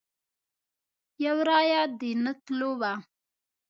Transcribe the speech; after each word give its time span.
یو 1.25 1.37
رایه 1.49 1.81
د 1.99 2.01
نه 2.23 2.33
تلو 2.45 2.71
وه. 2.79 2.93